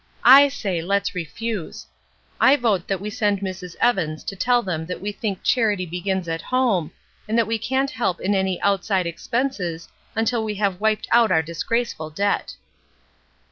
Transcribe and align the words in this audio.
I 0.25 0.47
say, 0.47 0.81
let's 0.81 1.13
refuse. 1.13 1.85
I 2.39 2.55
vote 2.55 2.87
that 2.87 2.99
we 2.99 3.11
send 3.11 3.41
Mrs. 3.41 3.75
Evans 3.79 4.23
to 4.23 4.35
tell 4.35 4.63
them 4.63 4.87
that 4.87 4.99
we 4.99 5.11
think 5.11 5.43
charity 5.43 5.85
begins 5.85 6.27
at 6.27 6.41
home, 6.41 6.89
and 7.27 7.37
that 7.37 7.45
we 7.45 7.59
can't 7.59 7.91
help 7.91 8.19
in 8.19 8.33
any 8.33 8.59
outside 8.63 9.05
expenses 9.05 9.87
until 10.15 10.43
we 10.43 10.55
have 10.55 10.81
wiped 10.81 11.07
out 11.11 11.31
our 11.31 11.43
disgraceful 11.43 12.09
debt." 12.09 12.55